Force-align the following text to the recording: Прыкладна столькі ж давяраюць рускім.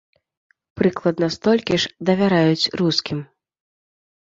Прыкладна 0.79 1.29
столькі 1.35 1.79
ж 1.85 2.09
давяраюць 2.11 2.69
рускім. 2.83 3.23